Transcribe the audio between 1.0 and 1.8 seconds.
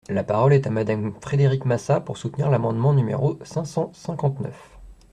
Frédérique